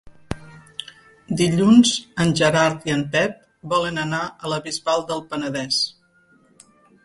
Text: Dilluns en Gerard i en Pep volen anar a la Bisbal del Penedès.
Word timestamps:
Dilluns 1.41 1.91
en 2.25 2.33
Gerard 2.41 2.89
i 2.91 2.95
en 2.95 3.05
Pep 3.17 3.37
volen 3.77 4.03
anar 4.07 4.25
a 4.29 4.55
la 4.55 4.63
Bisbal 4.67 5.09
del 5.13 5.25
Penedès. 5.33 5.83